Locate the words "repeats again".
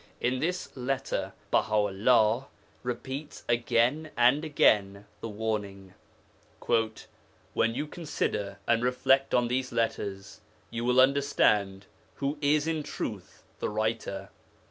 2.81-4.09